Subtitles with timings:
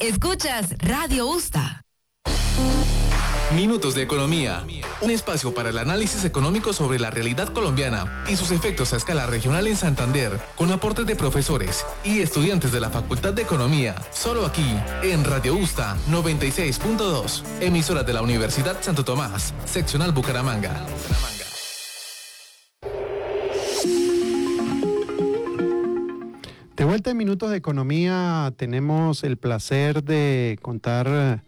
[0.00, 1.82] Escuchas Radio Usta.
[3.54, 4.64] Minutos de Economía.
[5.02, 9.26] Un espacio para el análisis económico sobre la realidad colombiana y sus efectos a escala
[9.26, 13.94] regional en Santander, con aportes de profesores y estudiantes de la Facultad de Economía.
[14.10, 20.86] Solo aquí, en Radio Usta 96.2, emisora de la Universidad Santo Tomás, seccional Bucaramanga.
[26.90, 31.40] Vuelta en Minutos de Economía, tenemos el placer de contar eh,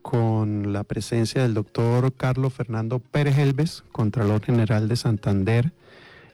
[0.00, 5.72] con la presencia del doctor Carlos Fernando Pérez Elves, Contralor General de Santander.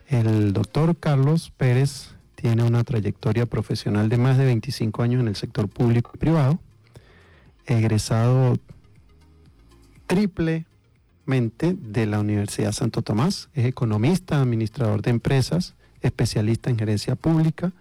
[0.07, 5.37] El doctor Carlos Pérez tiene una trayectoria profesional de más de 25 años en el
[5.37, 6.59] sector público y privado,
[7.65, 8.59] egresado
[10.07, 10.67] triplemente
[11.73, 17.73] de la Universidad Santo Tomás, es economista, administrador de empresas, especialista en gerencia pública,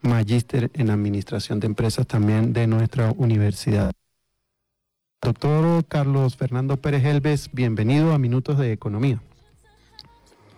[0.00, 3.92] magíster en administración de empresas también de nuestra universidad.
[5.20, 9.20] Doctor Carlos Fernando Pérez Elves, bienvenido a Minutos de Economía.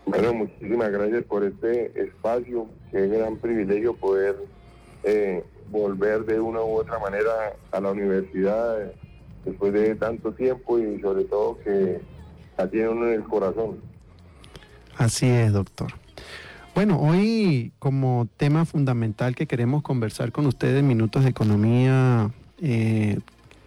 [0.04, 2.66] Bueno, muchísimas gracias por este espacio.
[2.90, 4.36] Qué gran privilegio poder
[5.04, 7.30] eh, volver de una u otra manera
[7.70, 8.92] a la universidad eh,
[9.44, 12.00] después de tanto tiempo y sobre todo que
[12.58, 13.80] la tiene uno en el corazón.
[14.96, 15.92] Así es, doctor.
[16.82, 22.30] Bueno, hoy como tema fundamental que queremos conversar con ustedes en Minutos de Economía,
[22.62, 23.18] eh,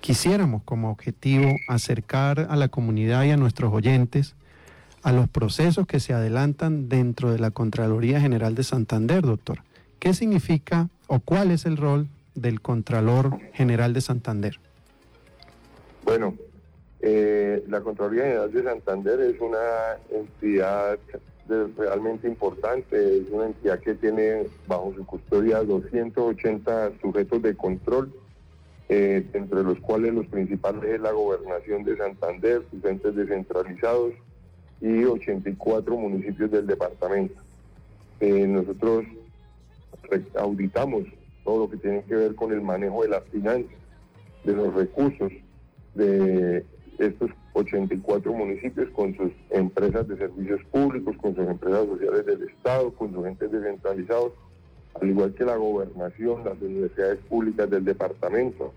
[0.02, 4.34] quisiéramos como objetivo acercar a la comunidad y a nuestros oyentes
[5.04, 9.60] a los procesos que se adelantan dentro de la Contraloría General de Santander, doctor.
[10.00, 14.60] ¿Qué significa o cuál es el rol del Contralor General de Santander?
[16.04, 16.34] Bueno,
[17.00, 20.98] eh, la Contraloría General de Santander es una entidad
[21.48, 28.14] realmente importante, es una entidad que tiene bajo su custodia 280 sujetos de control,
[28.90, 34.14] eh, entre los cuales los principales es la gobernación de Santander, sus entes descentralizados
[34.82, 37.36] y 84 municipios del departamento.
[38.20, 39.06] Eh, nosotros
[40.36, 41.04] auditamos
[41.44, 43.72] todo lo que tiene que ver con el manejo de las finanzas,
[44.44, 45.32] de los recursos
[45.96, 46.66] de
[47.00, 52.92] estos 84 municipios con sus empresas de servicios públicos, con sus empresas sociales del Estado,
[52.94, 54.34] con sus entes descentralizados,
[55.00, 58.74] al igual que la gobernación, las universidades públicas del departamento.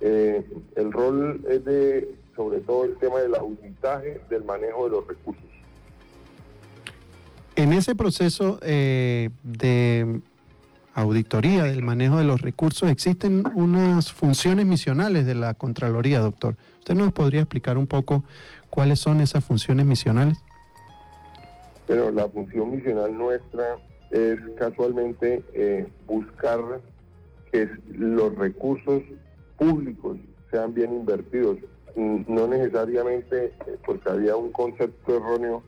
[0.00, 0.44] Eh,
[0.76, 5.44] el rol es de, sobre todo, el tema del auditaje, del manejo de los recursos.
[7.56, 10.20] En ese proceso eh, de
[10.94, 16.56] auditoría del manejo de los recursos, existen unas funciones misionales de la Contraloría, doctor.
[16.78, 18.24] ¿Usted nos podría explicar un poco
[18.70, 20.38] cuáles son esas funciones misionales?
[21.86, 23.76] Pero la función misional nuestra
[24.10, 26.60] es casualmente eh, buscar
[27.50, 29.02] que los recursos
[29.58, 30.16] públicos
[30.50, 31.58] sean bien invertidos,
[31.96, 35.62] no necesariamente eh, porque había un concepto erróneo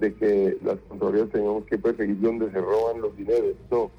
[0.00, 3.90] de que las Contralorías teníamos que perseguir donde se roban los dineros, no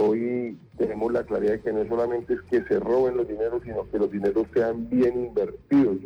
[0.00, 3.82] Hoy tenemos la claridad de que no solamente es que se roben los dineros, sino
[3.90, 5.96] que los dineros sean bien invertidos,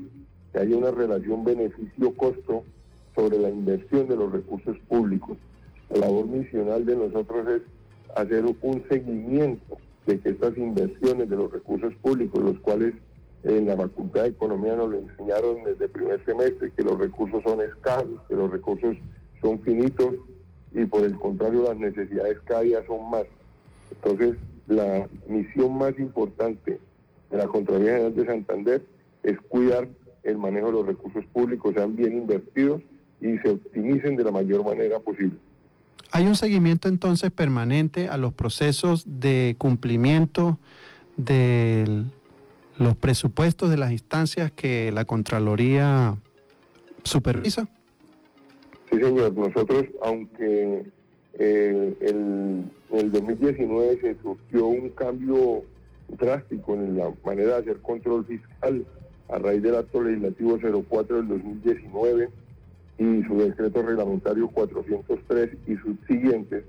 [0.50, 2.64] que haya una relación beneficio-costo
[3.14, 5.36] sobre la inversión de los recursos públicos.
[5.90, 7.62] La labor misional de nosotros es
[8.16, 9.76] hacer un seguimiento
[10.06, 12.94] de que estas inversiones de los recursos públicos, los cuales
[13.44, 17.42] en la Facultad de Economía nos lo enseñaron desde el primer semestre, que los recursos
[17.42, 18.96] son escasos, que los recursos
[19.42, 20.14] son finitos
[20.72, 23.26] y por el contrario las necesidades cada día son más.
[23.94, 24.36] Entonces,
[24.66, 26.80] la misión más importante
[27.30, 28.82] de la Contraloría General de Santander
[29.22, 29.88] es cuidar
[30.22, 32.82] el manejo de los recursos públicos, sean bien invertidos
[33.20, 35.36] y se optimicen de la mayor manera posible.
[36.10, 40.58] ¿Hay un seguimiento entonces permanente a los procesos de cumplimiento
[41.16, 42.04] de
[42.78, 46.16] los presupuestos de las instancias que la Contraloría
[47.02, 47.68] supervisa?
[48.90, 49.32] Sí, señor.
[49.34, 50.84] Nosotros, aunque
[51.34, 55.62] eh, el, en el 2019 se surgió un cambio
[56.08, 58.84] drástico en la manera de hacer control fiscal
[59.28, 60.58] a raíz del acto legislativo
[60.88, 62.28] 04 del 2019
[62.98, 66.64] y su decreto reglamentario 403 y sus siguientes,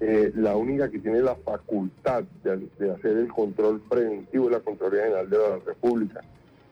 [0.00, 5.04] eh, la única que tiene la facultad de, hacer el control preventivo es la Contraloría
[5.04, 6.20] General de la República.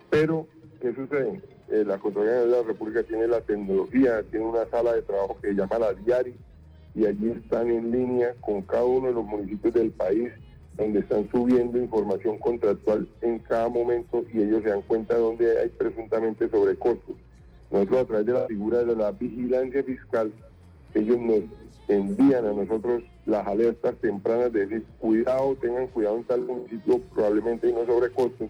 [0.08, 0.46] Pero,
[0.80, 1.42] ¿qué sucede?
[1.68, 5.36] Eh, la Contraloría General de la República tiene la tecnología, tiene una sala de trabajo
[5.40, 6.34] que se llama la Diari,
[6.94, 10.30] y allí están en línea con cada uno de los municipios del país
[10.76, 15.60] donde están subiendo información contractual en cada momento y ellos se dan cuenta de dónde
[15.60, 17.16] hay presuntamente sobrecostos.
[17.70, 20.32] Nosotros a través de la figura de la vigilancia fiscal
[20.94, 21.40] ellos nos
[21.88, 27.66] envían a nosotros las alertas tempranas de decir, cuidado, tengan cuidado en tal municipio, probablemente
[27.66, 28.48] hay unos sobrecostos,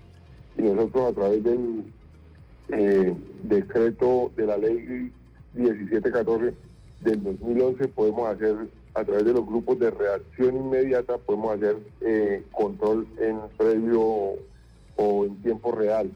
[0.56, 1.84] y nosotros a través del
[2.69, 5.12] eh, decreto de la ley
[5.54, 6.54] 1714
[7.00, 8.56] del 2011 podemos hacer,
[8.94, 14.02] a través de los grupos de reacción inmediata, podemos hacer eh, control en previo
[14.97, 16.11] o en tiempo real.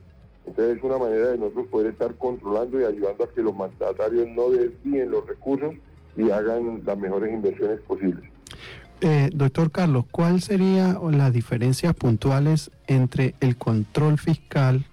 [0.47, 4.29] Entonces es una manera de nosotros poder estar controlando y ayudando a que los mandatarios
[4.29, 5.75] no desvíen los recursos
[6.17, 8.25] y hagan las mejores inversiones posibles.
[9.01, 14.87] Eh, doctor Carlos, ¿cuál sería las diferencias puntuales entre el control fiscal,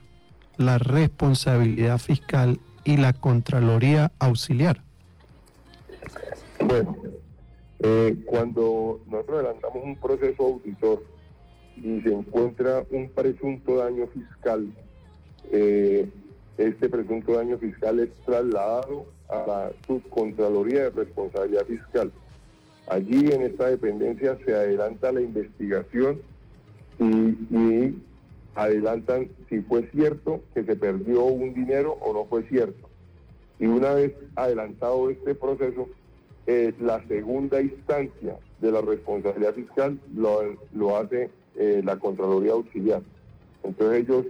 [0.58, 4.82] la responsabilidad fiscal y la Contraloría Auxiliar?
[6.68, 6.96] Bueno,
[7.80, 11.04] eh, cuando nosotros adelantamos un proceso auditor
[11.78, 14.68] y se encuentra un presunto daño fiscal,
[15.52, 16.08] eh,
[16.58, 22.12] este presunto daño fiscal es trasladado a la Subcontraloría de Responsabilidad Fiscal.
[22.88, 26.22] Allí en esta dependencia se adelanta la investigación
[27.00, 27.96] y,
[28.54, 32.90] adelantan si fue cierto que se perdió un dinero o no fue cierto.
[33.60, 35.88] Y una vez adelantado este proceso,
[36.54, 43.02] eh, la segunda instancia de la responsabilidad fiscal lo, hace eh, la Contraloría Auxiliar.
[43.64, 44.26] Entonces ellos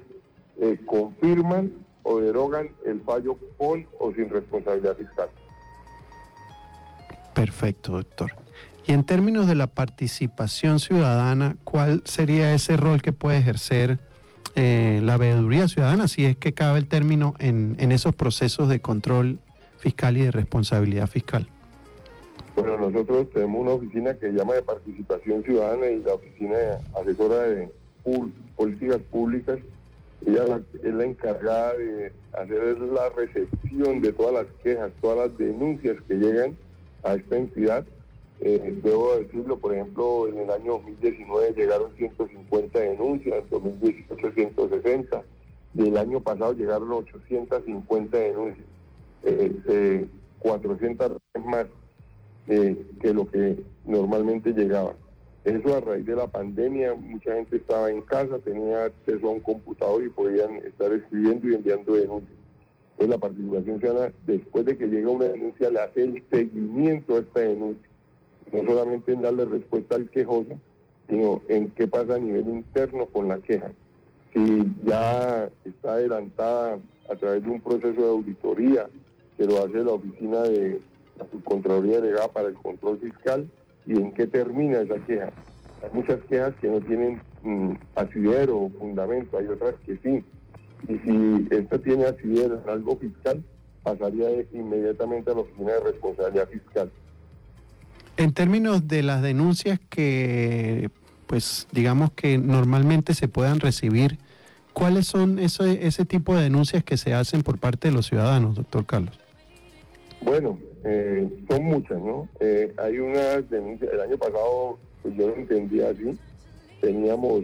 [0.60, 1.72] eh, confirman
[2.04, 5.30] o derogan el fallo con o sin responsabilidad fiscal.
[7.34, 8.34] Perfecto, doctor.
[8.86, 13.98] Y en términos de la participación ciudadana, ¿cuál sería ese rol que puede ejercer
[14.54, 19.40] la veeduría ciudadana, si es que cabe el término en, en esos procesos de control
[19.80, 21.48] fiscal y de responsabilidad fiscal?
[22.62, 26.58] Bueno, nosotros tenemos una oficina que se llama de participación ciudadana y la oficina
[26.96, 27.70] asesora de
[28.56, 29.60] políticas públicas
[30.26, 35.98] ella es la encargada de hacer la recepción de todas las quejas, todas las denuncias
[36.08, 36.56] que llegan
[37.04, 37.86] a esta entidad.
[38.40, 45.24] Eh, debo decirlo, por ejemplo, en el año 2019 llegaron 150 denuncias, en 2018 160,
[45.74, 48.68] y el año pasado llegaron 850 denuncias,
[49.24, 50.06] eh,
[50.40, 51.66] 400 más
[52.48, 54.96] eh, que lo que normalmente llegaban.
[55.44, 59.40] Eso a raíz de la pandemia, mucha gente estaba en casa, tenía acceso a un
[59.40, 62.38] computador y podían estar escribiendo y enviando denuncias.
[62.92, 67.20] Entonces la participación ciudadana, después de que llega una denuncia, le hace el seguimiento a
[67.20, 67.90] esta denuncia.
[68.54, 70.60] No solamente en darle respuesta al quejoso,
[71.10, 73.72] sino en qué pasa a nivel interno con la queja.
[74.34, 76.78] Si ya está adelantada
[77.10, 78.88] a través de un proceso de auditoría
[79.38, 80.80] que lo hace la oficina de
[81.18, 83.48] la Subcontraloría Delegada para el Control Fiscal,
[83.86, 85.32] y en qué termina esa queja.
[85.84, 90.24] Hay muchas quejas que no tienen mm, asidero o fundamento, hay otras que sí.
[90.88, 93.44] Y si esta tiene asidero en algo fiscal,
[93.84, 96.92] pasaría inmediatamente a la oficina de responsabilidad fiscal.
[98.18, 100.90] En términos de las denuncias que,
[101.28, 104.20] pues digamos que normalmente se puedan recibir,
[104.74, 108.56] ¿cuáles son ese, ese tipo de denuncias que se hacen por parte de los ciudadanos,
[108.56, 109.18] doctor Carlos?
[110.32, 112.30] Bueno, eh, son muchas, ¿no?
[112.40, 116.18] Eh, hay unas denuncias, el año pasado, pues yo lo entendía así,
[116.80, 117.44] teníamos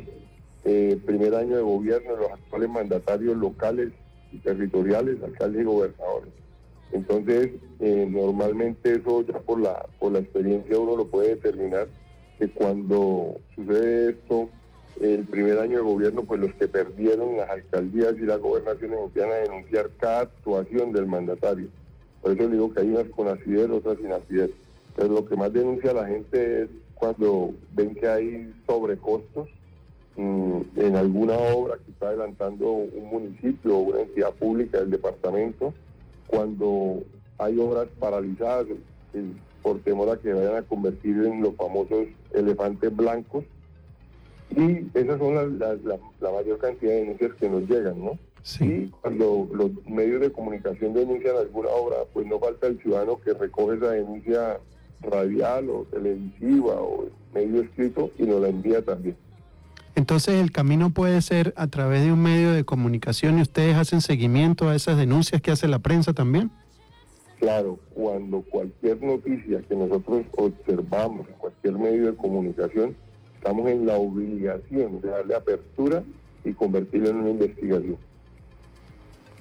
[0.64, 3.92] eh, primer año de gobierno de los actuales mandatarios locales
[4.32, 6.30] y territoriales, alcaldes y gobernadores.
[6.94, 7.52] Entonces,
[7.82, 11.90] normalmente eso ya por la, por la experiencia uno lo puede determinar
[12.40, 14.48] que cuando sucede esto,
[15.02, 19.32] el primer año de gobierno, pues los que perdieron las alcaldías y las gobernaciones empiezan
[19.32, 21.68] a denunciar cada actuación del mandatario.
[22.22, 24.52] Por eso digo que hay unas con acidez, otras sin acidez.
[24.96, 29.48] Pero lo que más denuncia la gente es cuando ven que hay sobrecostos
[30.16, 35.74] mm, en alguna obra que está adelantando un municipio o una entidad pública del departamento,
[36.26, 37.04] cuando
[37.38, 38.66] hay obras paralizadas
[39.62, 43.46] por temor a que vayan a convertir en los famosos elefantes blancos.
[44.56, 45.78] Y esas son la,
[46.20, 48.18] la mayor cantidad de denuncias que nos llegan, ¿no?
[48.44, 48.92] Sí.
[49.02, 53.78] cuando los medios de comunicación denuncian alguna obra, pues no falta el ciudadano que recoge
[53.78, 54.60] esa denuncia
[55.02, 59.18] radial o televisiva o medio escrito y nos la envía también.
[59.96, 64.02] Entonces el camino puede ser a través de un medio de comunicación y ustedes hacen
[64.02, 66.52] seguimiento a esas denuncias que hace la prensa también.
[67.40, 72.96] Claro, cuando cualquier noticia que nosotros observamos en cualquier medio de comunicación,
[73.36, 76.04] estamos en la obligación de darle apertura
[76.44, 77.98] y convertirlo en una investigación.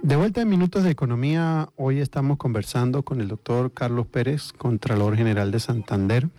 [0.04, 5.18] De vuelta en Minutos de Economía, hoy estamos conversando con el doctor Carlos Pérez, Contralor
[5.18, 6.30] General de Santander,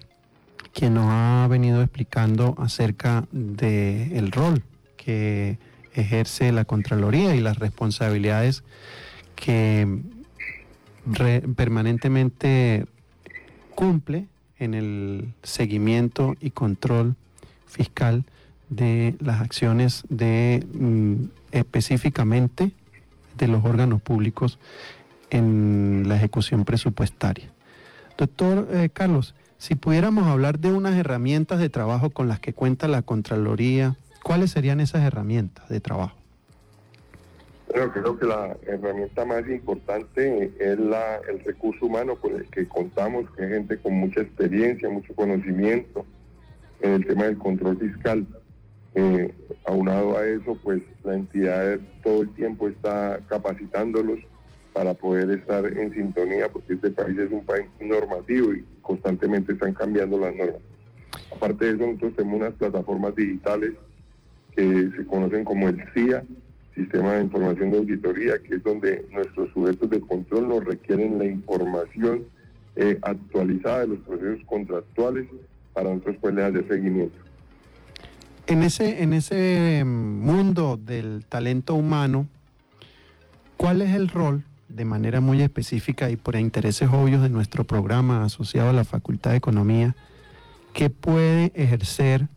[0.73, 4.63] quien nos ha venido explicando acerca del el rol
[4.97, 5.59] que
[5.93, 8.63] ejerce la Contraloría y las responsabilidades
[9.35, 10.03] que
[11.57, 12.87] permanentemente
[13.75, 17.17] cumple en el seguimiento y control
[17.67, 18.25] fiscal
[18.71, 22.73] de las acciones de mm, específicamente
[23.39, 24.59] de los órganos públicos
[25.31, 27.51] en la ejecución presupuestaria.
[28.17, 32.89] Doctor eh, Carlos, si pudiéramos hablar de unas herramientas de trabajo con las que cuenta
[32.89, 36.17] la Contraloría, ¿cuáles serían esas herramientas de trabajo?
[37.69, 42.67] Bueno, creo que la herramienta más importante es la, el recurso humano con el que
[42.67, 46.07] contamos, que es gente con mucha experiencia, mucho conocimiento
[46.81, 48.27] en el tema del control fiscal.
[48.95, 49.33] Eh,
[49.65, 54.19] aunado a eso, pues la entidad todo el tiempo está capacitándolos
[54.73, 59.75] para poder estar en sintonía, porque este país es un país normativo y constantemente están
[59.75, 60.61] cambiando las normas.
[61.35, 63.73] Aparte de eso, nosotros tenemos unas plataformas digitales
[64.55, 66.25] que se conocen como el CIA,
[66.75, 71.25] Sistema de Información de Auditoría, que es donde nuestros sujetos de control nos requieren la
[71.25, 72.25] información
[72.77, 75.27] eh, actualizada de los procesos contractuales
[75.73, 77.28] para nosotros poderles hacer seguimiento.
[78.49, 82.27] En ese, en ese mundo del talento humano,
[83.59, 88.25] ¿cuál es el rol, de manera muy específica y por intereses obvios de nuestro programa
[88.25, 89.95] asociado a la Facultad de Economía,
[90.73, 92.29] que puede ejercer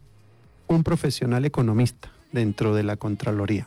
[0.68, 3.66] un profesional economista dentro de la Contraloría?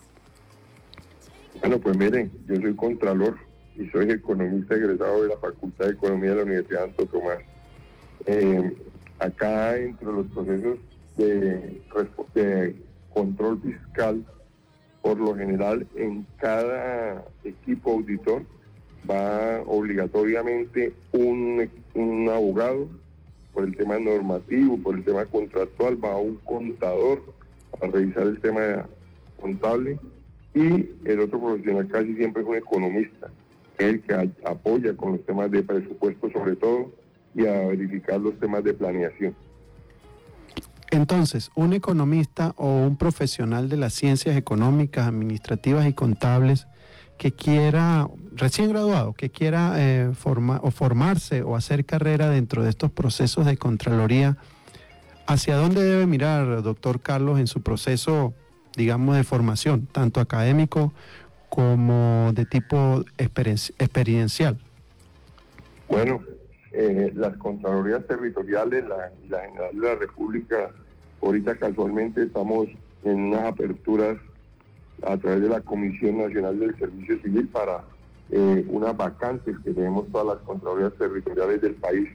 [1.60, 3.38] Bueno, pues miren, yo soy contralor
[3.74, 7.38] y soy economista egresado de la Facultad de Economía de la Universidad de Santo Tomás.
[8.26, 8.76] Eh,
[9.18, 10.76] acá, entre los procesos
[11.16, 11.80] de,
[13.12, 14.24] control fiscal,
[15.02, 18.42] por lo general, en cada equipo auditor
[19.08, 22.88] va obligatoriamente un, un abogado
[23.52, 27.22] por el tema normativo, por el tema contractual, va un contador
[27.80, 28.86] a revisar el tema
[29.40, 29.98] contable
[30.54, 33.30] y el otro profesional casi siempre es un economista,
[33.78, 36.92] el que apoya con los temas de presupuesto sobre todo
[37.34, 39.34] y a verificar los temas de planeación.
[40.94, 46.66] Entonces, un economista o un profesional de las ciencias económicas, administrativas y contables
[47.18, 52.90] que quiera, recién graduado, que quiera eh, o formarse o hacer carrera dentro de estos
[52.90, 54.36] procesos de Contraloría,
[55.26, 58.34] ¿hacia dónde debe mirar, doctor Carlos, en su proceso
[58.76, 60.92] digamos, de formación, tanto académico
[61.48, 64.58] como de tipo experiencial?
[65.88, 66.22] Bueno,
[66.72, 70.70] eh, las Contralorías Territoriales la, la General de la República,
[71.24, 72.68] ahorita casualmente estamos
[73.04, 74.18] en unas aperturas
[75.02, 77.84] a través de la Comisión Nacional del Servicio Civil para
[78.30, 82.08] eh, unas vacantes que tenemos todas las Contralorías Territoriales del país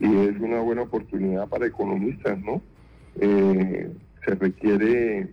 [0.00, 2.62] y es una buena oportunidad para economistas, ¿no?
[3.20, 3.90] Eh,
[4.24, 5.28] se requiere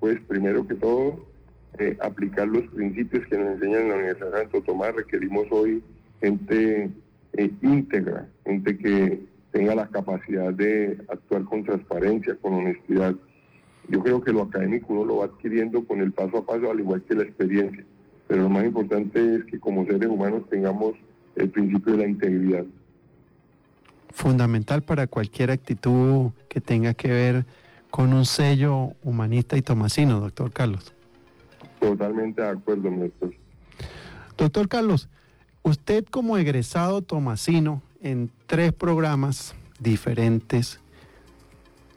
[0.00, 1.26] pues primero que todo,
[1.78, 4.94] eh, aplicar los principios que nos enseñan en la Universidad de Santo Tomás.
[4.94, 5.82] Requerimos hoy
[6.20, 6.90] gente
[7.62, 9.20] íntegra, gente que
[9.58, 13.12] tenga la capacidad de actuar con transparencia, con honestidad.
[13.88, 16.78] Yo creo que lo académico uno lo va adquiriendo con el paso a paso, al
[16.78, 17.84] igual que la experiencia.
[18.28, 20.94] Pero lo más importante es que como seres humanos tengamos
[21.34, 22.64] el principio de la integridad.
[24.10, 27.44] Fundamental para cualquier actitud que tenga que ver
[27.90, 30.94] con un sello humanista y tomasino, doctor Carlos.
[31.80, 33.34] Totalmente de acuerdo, doctor.
[34.36, 35.08] Doctor Carlos,
[35.64, 40.80] usted como egresado tomasino en tres programas diferentes,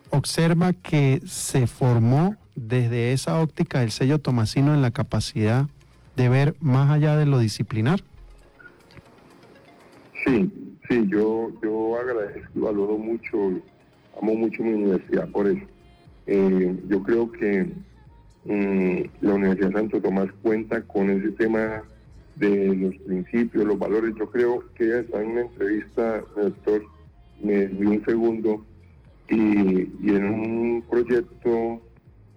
[0.10, 5.68] observa que se formó desde esa óptica del sello tomasino en la capacidad
[6.16, 8.02] de ver más allá de lo disciplinar.
[10.26, 10.52] Sí,
[10.88, 13.38] sí, yo, yo agradezco valoro mucho,
[14.22, 15.66] amo mucho mi universidad por eso.
[16.28, 17.74] Eh, yo creo que
[18.46, 21.84] mm, la Universidad Santo Tomás cuenta con ese tema
[22.36, 24.16] de los principios, los valores.
[24.18, 26.84] Yo creo que está en una entrevista, doctor,
[27.42, 28.66] me dio un segundo,
[29.32, 31.82] y, en un proyecto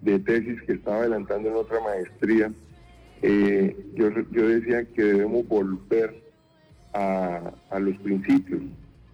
[0.01, 2.51] de tesis que estaba adelantando en otra maestría,
[3.21, 6.23] eh, yo, yo decía que debemos volver
[6.93, 8.61] a, a los principios,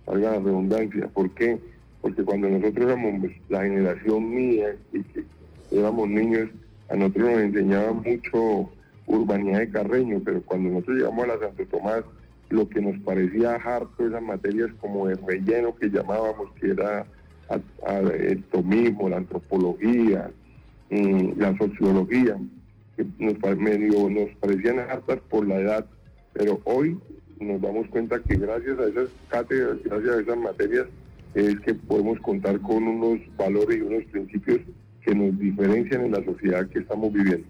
[0.06, 1.08] salga la redundancia.
[1.08, 1.58] ¿Por qué?
[2.02, 5.24] Porque cuando nosotros éramos pues, la generación mía y que
[5.72, 6.50] éramos niños,
[6.90, 8.70] a nosotros nos enseñaban mucho
[9.12, 12.04] urbanidad de Carreño, pero cuando nosotros llegamos a la Santo Tomás,
[12.50, 17.06] lo que nos parecía harto esas materias como de relleno que llamábamos, que era
[18.14, 20.32] el tomismo, la antropología,
[20.90, 22.38] mm, la sociología,
[22.96, 25.86] que nos, medio, nos parecían hartas por la edad,
[26.34, 26.98] pero hoy
[27.40, 30.88] nos damos cuenta que gracias a esas cátedras, gracias a esas materias,
[31.34, 34.60] es que podemos contar con unos valores y unos principios
[35.02, 37.48] que nos diferencian en la sociedad que estamos viviendo.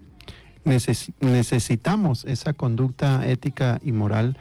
[0.64, 4.36] Necesitamos esa conducta ética y moral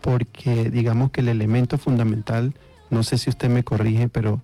[0.00, 2.54] porque digamos que el elemento fundamental,
[2.90, 4.40] no sé si usted me corrige, pero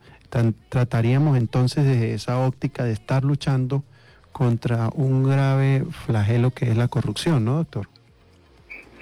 [0.68, 3.85] trataríamos entonces de esa óptica de estar luchando
[4.33, 7.88] contra un grave flagelo que es la corrupción, ¿no, doctor?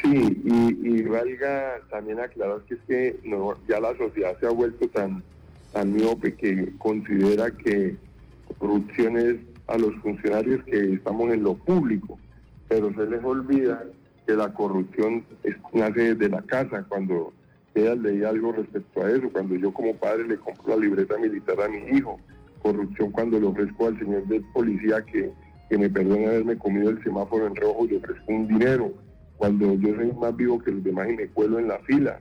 [0.02, 4.88] Sí, y, valga también aclarar que es que no, ya la sociedad se ha vuelto
[4.88, 5.22] tan,
[5.72, 7.96] tan miope que considera que
[8.58, 12.18] corrupción es a los funcionarios que estamos en lo público,
[12.68, 13.84] pero se les olvida
[14.26, 15.24] que la corrupción
[15.72, 17.32] nace desde la casa, cuando
[17.74, 21.60] ella leía algo respecto a eso, cuando yo como padre le compro la libreta militar
[21.60, 22.18] a mi hijo,
[22.62, 25.32] corrupción cuando le ofrezco al señor del policía que,
[25.68, 28.92] que me perdone haberme comido el semáforo en rojo le ofrezco un dinero,
[29.36, 32.20] cuando yo soy más vivo que los demás y me cuelo en la fila,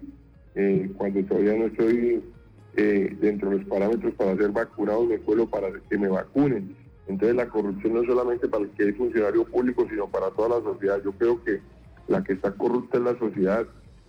[0.55, 2.23] eh, cuando todavía no estoy
[2.77, 6.75] eh, dentro de los parámetros para ser vacunado, me cuelo para que me vacunen.
[7.07, 10.59] Entonces la corrupción no es solamente para el que es funcionario público, sino para toda
[10.59, 11.01] la sociedad.
[11.03, 11.59] Yo creo que
[12.07, 13.65] la que está corrupta es la sociedad.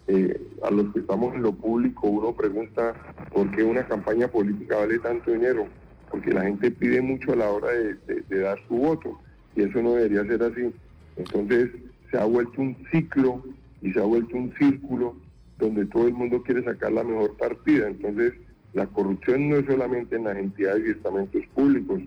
[0.08, 2.94] Eh, a los que estamos en lo público, uno pregunta
[3.32, 5.66] por qué una campaña política vale tanto dinero,
[6.10, 9.20] porque la gente pide mucho a la hora de dar su voto,
[9.54, 10.72] y eso no debería ser así.
[11.16, 11.70] Entonces,
[12.10, 13.42] se ha vuelto un ciclo
[13.80, 15.14] y se ha vuelto un círculo
[15.58, 17.88] donde todo el mundo quiere sacar la mejor partida.
[17.88, 18.34] Entonces,
[18.74, 22.00] la corrupción no es solamente en las entidades y estamentos públicos.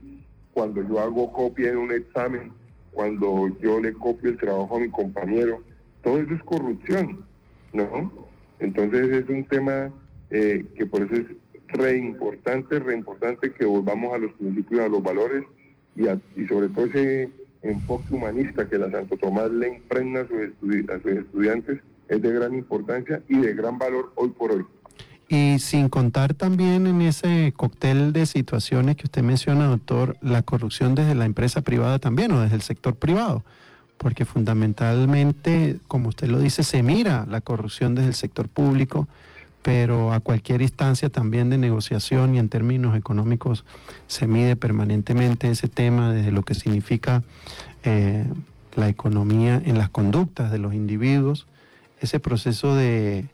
[0.56, 2.54] Cuando yo hago copia en un examen,
[2.92, 5.62] cuando yo le copio el trabajo a mi compañero,
[6.02, 7.26] todo eso es corrupción,
[7.74, 8.12] ¿no?
[8.60, 9.92] Entonces es un tema
[10.30, 11.26] eh, que por eso es
[11.68, 15.44] re importante, re importante que volvamos a los principios, a los valores
[15.94, 17.30] y, y sobre todo ese
[17.62, 20.40] enfoque humanista que la Santo Tomás le impregna a sus,
[21.06, 24.66] estudiantes es de gran importancia y de gran valor hoy por hoy.
[25.28, 30.94] Y sin contar también en ese cóctel de situaciones que usted menciona, doctor, la corrupción
[30.94, 33.44] desde la empresa privada también o desde el sector privado,
[33.98, 39.08] porque fundamentalmente, como usted lo dice, se mira la corrupción desde el sector público
[39.66, 43.66] pero a cualquier instancia también de negociación y en términos económicos
[44.06, 47.24] se mide permanentemente ese tema desde lo que significa
[47.84, 48.28] eh,
[48.76, 51.48] la economía en las conductas de los individuos,
[52.00, 53.26] ese proceso de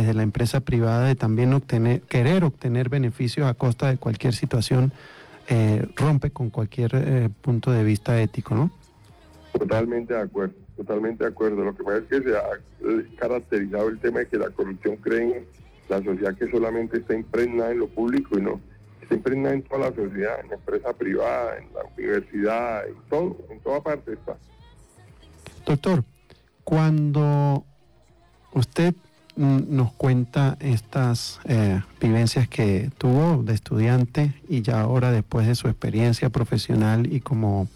[0.00, 4.92] desde la empresa privada de también obtener, querer obtener beneficios a costa de cualquier situación
[5.48, 8.70] eh, rompe con cualquier eh, punto de vista ético, ¿no?
[9.52, 11.64] Totalmente de acuerdo, totalmente de acuerdo.
[11.64, 12.42] Lo que pasa es que se ha
[13.18, 15.46] caracterizado el tema de que la corrupción cree
[15.88, 18.60] la sociedad que solamente está impregnada en lo público y no,
[19.00, 23.36] está impregnada en toda la sociedad, en la empresa privada, en la universidad, en todo,
[23.50, 24.36] en toda parte está.
[25.64, 26.04] Doctor,
[26.64, 27.64] cuando
[28.52, 28.94] usted
[29.36, 35.68] nos cuenta estas eh, vivencias que tuvo de estudiante y ya ahora después de su
[35.68, 37.68] experiencia profesional y como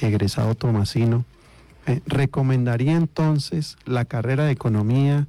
[0.00, 1.24] egresado tomasino,
[1.86, 5.26] eh, ¿recomendaría entonces la carrera de economía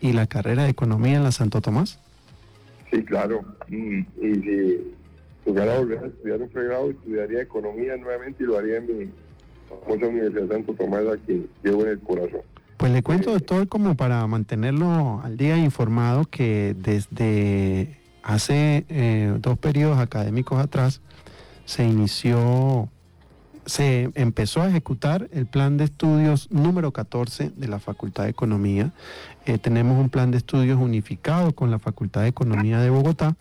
[0.00, 1.98] y la carrera de economía en la Santo Tomás?
[2.90, 3.44] Sí, claro.
[3.68, 4.94] Y, si
[5.44, 9.10] tuviera volver a estudiar un pregrado, estudiaría economía nuevamente y lo haría en mi
[9.68, 12.42] famosa Universidad de Santo Tomás, a quien llevo en el corazón.
[12.78, 19.58] Pues le cuento, doctor, como para mantenerlo al día informado, que desde hace eh, dos
[19.58, 21.00] periodos académicos atrás
[21.64, 22.88] se inició
[23.66, 28.92] se empezó a ejecutar el plan de estudios número 14 de la Facultad de Economía.
[29.44, 33.36] Eh, tenemos un plan de estudios unificado con la Facultad de Economía de Bogotá,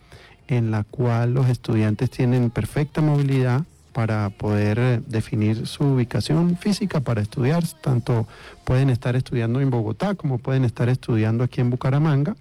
[0.47, 3.65] en la cual los estudiantes tienen perfecta movilidad
[3.97, 7.63] para poder eh, definir su ubicación física para estudiar.
[7.81, 8.27] Tanto
[8.63, 12.35] pueden estar estudiando en Bogotá como pueden estar estudiando aquí en Bucaramanga.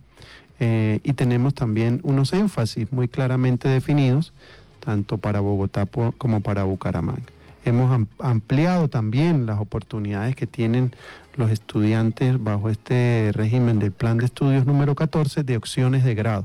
[0.60, 4.34] Eh, y tenemos también unos énfasis muy claramente definidos,
[4.80, 5.86] tanto para Bogotá
[6.18, 7.22] como para Bucaramanga.
[7.64, 10.94] Hemos ampliado también las oportunidades que tienen
[11.36, 16.44] los estudiantes bajo este régimen del plan de estudios número 14 de opciones de grado.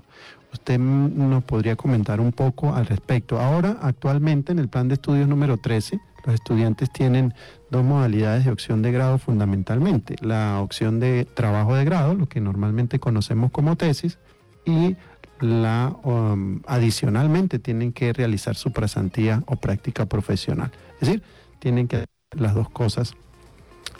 [0.54, 3.40] Usted nos podría comentar un poco al respecto.
[3.40, 7.34] Ahora, actualmente en el plan de estudios número 13, los estudiantes tienen
[7.70, 10.16] dos modalidades de opción de grado fundamentalmente.
[10.22, 14.20] La opción de trabajo de grado, lo que normalmente conocemos como tesis,
[14.66, 14.98] y
[15.40, 20.72] la um, adicionalmente tienen que realizar su pasantía o práctica profesional.
[20.96, 21.24] Es decir,
[21.60, 23.16] tienen que hacer las dos cosas.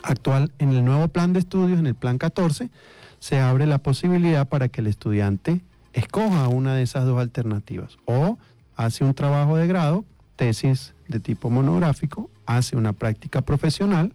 [0.02, 2.70] Actual en el nuevo plan de estudios, en el plan 14,
[3.18, 5.62] se abre la posibilidad para que el estudiante
[5.92, 8.38] escoja una de esas dos alternativas o
[8.76, 10.04] hace un trabajo de grado,
[10.36, 14.12] tesis de tipo monográfico, hace una práctica profesional,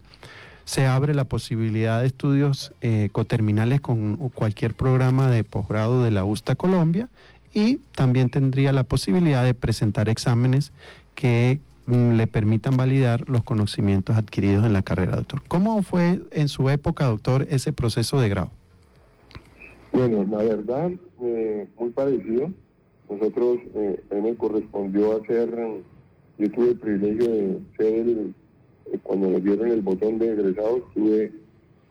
[0.64, 6.24] se abre la posibilidad de estudios eh, coterminales con cualquier programa de posgrado de la
[6.24, 7.08] USTA Colombia
[7.54, 10.72] y también tendría la posibilidad de presentar exámenes
[11.14, 15.42] que mm, le permitan validar los conocimientos adquiridos en la carrera, doctor.
[15.48, 18.50] ¿Cómo fue en su época, doctor, ese proceso de grado?
[19.92, 20.90] Bueno, la verdad,
[21.22, 22.50] eh, muy parecido.
[23.08, 25.48] Nosotros, eh, a mí me correspondió hacer,
[26.36, 28.34] yo tuve el privilegio de ser el,
[28.92, 31.32] eh, cuando nos dieron el botón de egresados, tuve,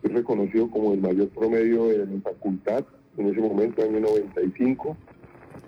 [0.00, 2.84] fui reconocido como el mayor promedio de mi facultad
[3.16, 4.96] en ese momento, año 95.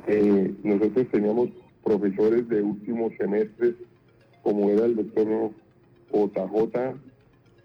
[0.07, 1.51] Eh, nosotros teníamos
[1.85, 3.75] profesores de últimos semestres,
[4.43, 5.51] como era el doctor
[6.13, 6.95] JJ,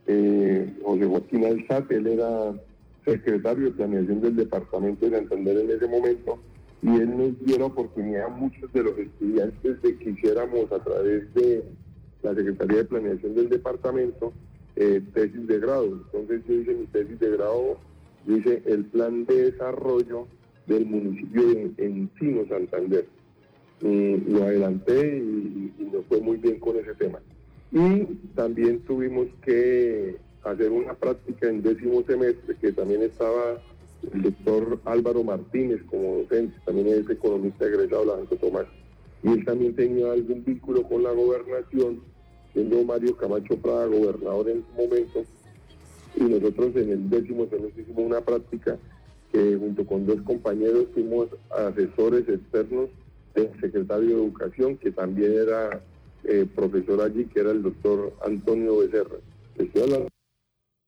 [0.08, 2.54] eh, José Joaquín Alzate, él era
[3.06, 6.40] secretario de planeación del departamento de Santander en ese momento,
[6.82, 10.84] y él nos dio la oportunidad a muchos de los estudiantes de que hiciéramos a
[10.84, 11.64] través de
[12.22, 14.34] la Secretaría de Planeación del departamento
[14.76, 15.86] eh, tesis de grado.
[15.86, 17.78] Entonces yo hice mi tesis de grado,
[18.28, 20.28] yo hice el plan de desarrollo
[20.68, 23.08] del municipio de Encino, Santander.
[23.82, 27.20] lo adelanté y nos fue muy bien con ese tema.
[27.72, 33.60] Y también tuvimos que hacer una práctica en décimo semestre, que también estaba
[34.14, 38.68] el doctor Álvaro Martínez como docente, también es economista egresado de la Banco Tomás.
[39.24, 42.02] Y él también tenía algún vínculo con la gobernación,
[42.54, 45.26] siendo Mario Camacho Prada gobernador en su momento.
[46.16, 48.78] Y nosotros en el décimo semestre hicimos una práctica
[49.32, 52.90] que junto con dos compañeros fuimos asesores externos
[53.34, 55.82] del secretario de Educación, que también era
[56.24, 59.18] eh, profesor allí, que era el doctor Antonio Becerra.
[59.58, 60.15] Estoy hablando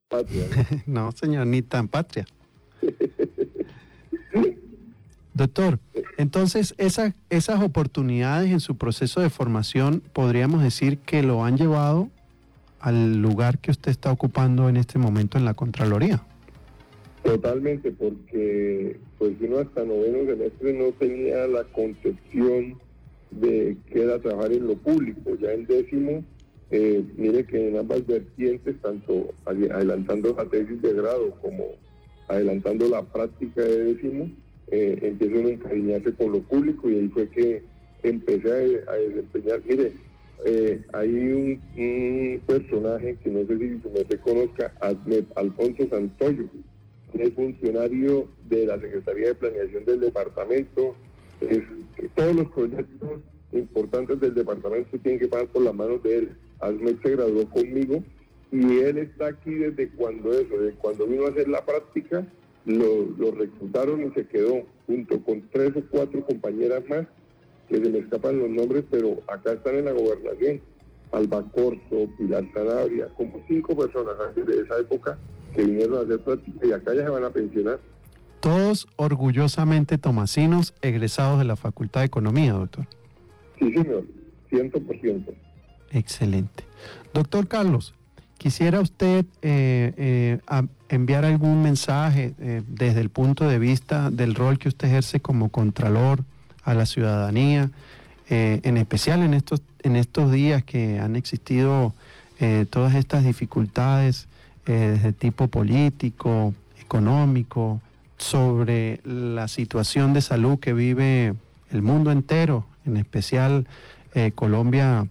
[0.07, 0.43] patria.
[0.85, 1.11] ¿no?
[1.15, 2.25] señor, ni tan patria.
[5.33, 5.79] Doctor,
[6.17, 12.09] entonces esas, esas oportunidades en su proceso de formación podríamos decir que lo han llevado
[12.79, 16.23] al lugar que usted está ocupando en este momento en la Contraloría.
[17.23, 22.79] Totalmente, porque pues uno hasta noveno semestre no tenía la concepción
[23.31, 25.35] de que era trabajar en lo público.
[25.39, 26.23] Ya en décimo
[26.69, 31.75] eh, mire que en ambas vertientes, tanto adelantando la tesis de grado como
[32.27, 34.29] adelantando la práctica de décimo,
[34.69, 37.63] eh, empiezan a encariñarse con lo público y ahí fue que
[38.03, 39.61] empecé a, desempeñar.
[39.65, 39.93] Mire,
[40.45, 44.73] eh, hay un, personaje que no sé si me reconozca,
[45.35, 46.45] Alfonso Santoyo,
[47.13, 50.95] es funcionario de la Secretaría de Planeación del departamento.
[52.15, 53.21] Todos los proyectos
[53.53, 56.29] importantes del departamento tienen que pasar por las manos de él.
[56.59, 58.03] Asmed se graduó conmigo
[58.51, 62.25] y él está aquí desde cuando eso, desde cuando vino a hacer la práctica,
[62.65, 67.05] lo, reclutaron y se quedó junto con tres o cuatro compañeras más,
[67.69, 70.61] que se me escapan los nombres, pero acá están en la gobernación.
[71.11, 75.17] Alba Corso, Pilar Sanabria, como cinco personas antes de esa época
[75.55, 77.79] que vinieron a hacer práctica y acá ya se van a pensionar.
[78.41, 82.85] Todos orgullosamente tomasinos egresados de la Facultad de Economía, doctor.
[83.57, 84.03] Sí, señor,
[84.49, 85.33] ciento por ciento.
[85.91, 86.65] Excelente.
[87.13, 87.93] Doctor Carlos,
[88.37, 90.39] quisiera usted eh, eh,
[90.89, 95.49] enviar algún mensaje eh, desde el punto de vista del rol que usted ejerce como
[95.49, 96.23] contralor
[96.63, 97.71] a la ciudadanía,
[98.29, 101.93] en especial en estos, en estos días que han existido
[102.69, 104.27] todas estas dificultades
[104.65, 107.79] de tipo político, económico,
[108.17, 111.35] sobre la situación de salud que vive
[111.71, 113.65] el mundo entero, en especial
[114.35, 115.07] Colombia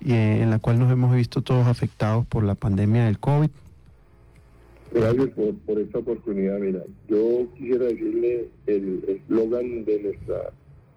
[0.00, 3.50] y eh, en la cual nos hemos visto todos afectados por la pandemia del COVID.
[4.92, 5.28] Gracias
[5.66, 6.58] por, esta oportunidad.
[6.58, 10.52] Mira, yo quisiera decirle el eslogan de nuestra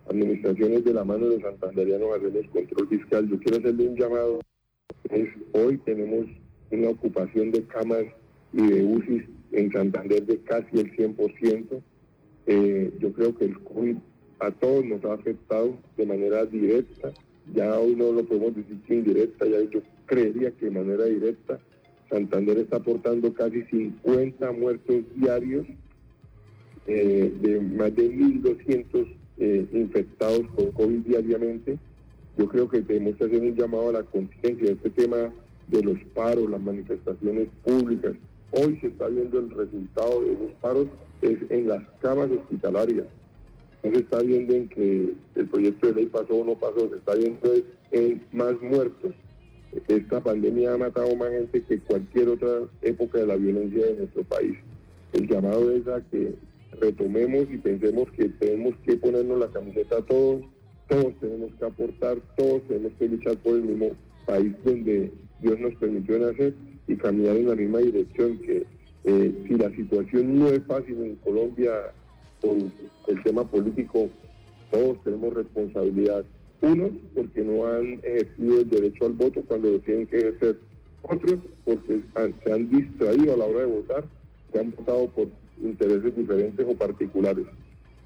[0.10, 3.30] administración es de la mano de Santanderiano el Control Fiscal.
[3.30, 4.40] Yo quiero hacerle un llamado.
[5.10, 6.28] Es, hoy tenemos
[6.72, 8.06] una ocupación de camas
[8.54, 11.82] y de UCI en Santander de casi el 100%.
[12.48, 13.98] Eh, yo creo que el COVID
[14.40, 17.12] a todos nos ha afectado de manera directa
[17.54, 21.60] ya hoy no lo podemos decir que indirecta, ya yo creería que de manera directa
[22.12, 25.66] Santander está aportando casi 50 muertos diarios,
[26.86, 31.80] eh, de más de 1.200 eh, infectados por COVID diariamente.
[32.38, 34.72] Yo creo que tenemos que hacer un llamado a la conciencia.
[34.72, 35.34] Este tema
[35.68, 38.14] de los paros, las manifestaciones públicas.
[38.52, 40.88] Hoy se está viendo el resultado de los paros
[41.22, 43.06] es en las camas hospitalarias.
[43.84, 46.98] No se está viendo en que el proyecto de ley pasó o no pasó, se
[46.98, 47.54] está viendo
[47.92, 49.14] en más muertos.
[49.88, 54.24] Esta pandemia ha matado más gente que cualquier otra época de la violencia de nuestro
[54.24, 54.58] país.
[55.14, 56.36] El llamado es a que
[56.80, 60.42] retomemos y pensemos que tenemos que ponernos la camiseta todos,
[60.88, 63.92] todos tenemos que aportar, todos tenemos que luchar por el mismo
[64.26, 66.54] país donde Dios nos permitió nacer
[66.88, 68.66] y caminar en la misma dirección, que
[69.04, 71.72] eh, si la situación no es fácil en Colombia
[72.42, 72.72] con
[73.08, 74.10] el tema político,
[74.72, 76.24] todos tenemos responsabilidad.
[76.62, 80.60] Unos porque no han ejercido el derecho al voto cuando lo tienen que ejercer.
[81.02, 82.02] Otros porque
[82.44, 84.04] se han distraído a la hora de votar,
[84.52, 85.28] se han votado por
[85.62, 87.46] intereses diferentes o particulares.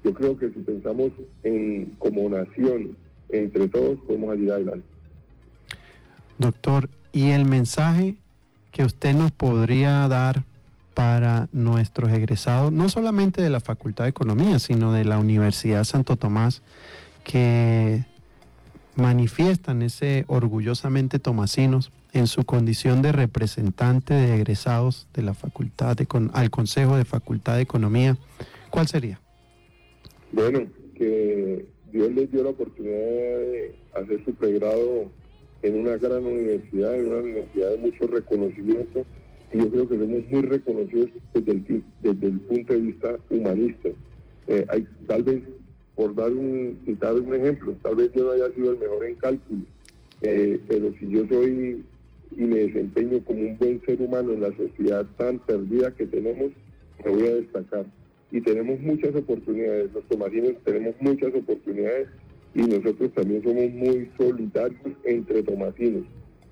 [0.02, 1.10] Yo creo que si pensamos
[1.42, 2.96] en como nación,
[3.28, 4.86] entre todos, podemos ayudar adelante.
[6.38, 8.16] Doctor, ¿y el mensaje
[8.70, 10.44] que usted nos podría dar
[10.96, 16.16] para nuestros egresados, no solamente de la Facultad de Economía, sino de la Universidad Santo
[16.16, 16.62] Tomás,
[17.22, 18.06] que
[18.94, 26.08] manifiestan ese orgullosamente tomasinos en su condición de representante de egresados de la facultad de,
[26.32, 28.16] al Consejo de Facultad de Economía,
[28.70, 29.20] ¿cuál sería?
[30.32, 30.60] Bueno,
[30.94, 35.10] que Dios les dio la oportunidad de hacer su pregrado
[35.60, 39.04] en una gran universidad, en una universidad de mucho reconocimiento,
[39.52, 43.88] y yo creo que somos muy reconocidos desde el, desde el punto de vista humanista.
[44.48, 45.42] Eh, hay, tal vez,
[45.94, 49.14] por dar un, citar un ejemplo, tal vez yo no haya sido el mejor en
[49.16, 49.62] cálculo,
[50.22, 51.84] eh, pero si yo soy
[52.36, 56.50] y me desempeño como un buen ser humano en la sociedad tan perdida que tenemos,
[57.04, 57.86] me voy a destacar.
[58.30, 62.08] Y tenemos muchas oportunidades, los tomasinos tenemos muchas oportunidades
[62.54, 66.04] y nosotros también somos muy solidarios entre tomasinos.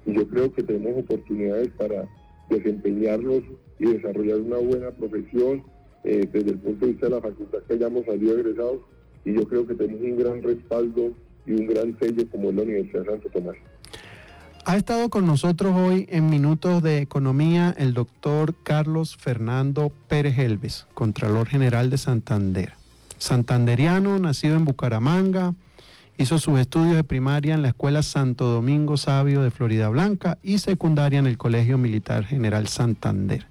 [0.07, 2.09] Y yo creo que tenemos oportunidades para
[2.50, 3.42] desempeñarnos
[3.78, 5.64] y desarrollar una buena profesión
[6.04, 8.80] eh, desde el punto de vista de la facultad que hayamos salido egresados.
[9.24, 11.12] Y yo creo que tenemos un gran respaldo
[11.46, 13.57] y un gran sello como es la Universidad de Santo Tomás.
[14.66, 20.87] Ha estado con nosotros hoy en Minutos de Economía el doctor Carlos Fernando Pérez Elves,
[20.94, 22.72] Contralor General de Santander.
[23.18, 25.54] Santanderiano, nacido en Bucaramanga,
[26.16, 30.59] hizo sus estudios de primaria en la Escuela Santo Domingo Sabio de Florida Blanca y
[30.59, 33.46] secundaria en el Colegio Militar General Santander.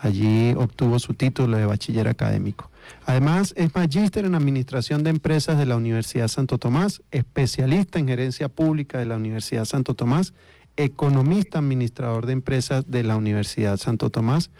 [0.00, 2.70] Allí obtuvo su título de bachiller académico.
[3.06, 8.48] Además, es magíster en Administración de Empresas de la Universidad Santo Tomás, especialista en Gerencia
[8.48, 10.34] Pública de la Universidad Santo Tomás,
[10.76, 14.50] economista administrador de empresas de la Universidad Santo Tomás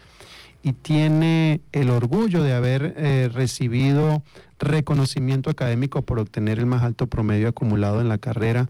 [0.62, 4.22] y tiene el orgullo de haber eh, recibido
[4.58, 8.68] reconocimiento académico por obtener el más alto promedio acumulado en la carrera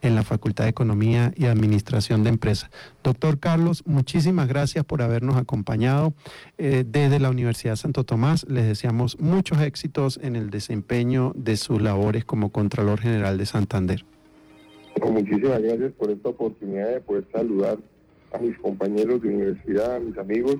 [0.00, 2.70] en la Facultad de Economía y Administración de Empresas.
[3.02, 6.14] Doctor Carlos, muchísimas gracias por habernos acompañado
[6.56, 8.46] eh, desde la Universidad Santo Tomás.
[8.48, 14.04] Les deseamos muchos éxitos en el desempeño de sus labores como Contralor General de Santander.
[15.02, 17.78] muchísimas gracias por esta oportunidad de poder saludar
[18.32, 20.56] a mis compañeros de universidad, a mis amigos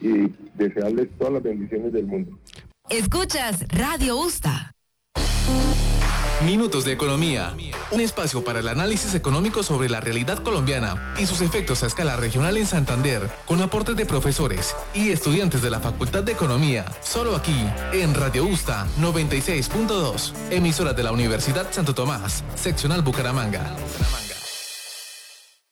[0.00, 2.38] y desearles todas las bendiciones del mundo.
[2.88, 4.74] Escuchas Radio Usta.
[6.44, 7.54] Minutos de Economía,
[7.90, 12.16] un espacio para el análisis económico sobre la realidad colombiana y sus efectos a escala
[12.16, 17.34] regional en Santander, con aportes de profesores y estudiantes de la Facultad de Economía, solo
[17.34, 17.56] aquí
[17.92, 23.74] en Radio Usta 96.2, emisora de la Universidad Santo Tomás, seccional Bucaramanga.